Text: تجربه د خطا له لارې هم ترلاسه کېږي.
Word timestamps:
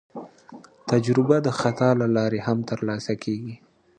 تجربه 0.89 1.37
د 1.45 1.49
خطا 1.59 1.89
له 2.01 2.07
لارې 2.15 2.39
هم 2.47 2.57
ترلاسه 2.69 3.13
کېږي. 3.23 3.55